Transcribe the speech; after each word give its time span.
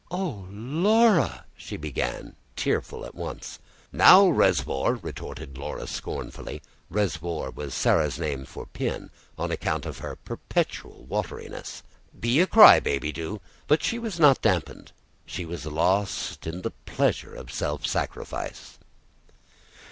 "Oh, 0.09 0.47
Laura...!" 0.49 1.45
she 1.55 1.77
began, 1.77 2.35
tearful 2.55 3.05
at 3.05 3.13
once. 3.13 3.59
"Now, 3.91 4.29
res'vor!" 4.29 4.95
retorted 4.95 5.59
Laura 5.59 5.85
scornfully 5.85 6.63
"res'vor" 6.89 7.51
was 7.51 7.75
Sarah's 7.75 8.17
name 8.17 8.45
for 8.45 8.65
Pin, 8.65 9.11
on 9.37 9.51
account 9.51 9.85
of 9.85 9.99
her 9.99 10.15
perpetual 10.15 11.05
wateriness. 11.07 11.83
"Be 12.19 12.39
a 12.39 12.47
cry 12.47 12.79
baby, 12.79 13.11
do." 13.11 13.41
But 13.67 13.83
she 13.83 13.99
was 13.99 14.19
not 14.19 14.41
damped, 14.41 14.91
she 15.27 15.45
was 15.45 15.67
lost 15.67 16.47
in 16.47 16.63
the 16.63 16.71
pleasure 16.87 17.35
of 17.35 17.51
self 17.53 17.85
sacrifice. 17.85 18.79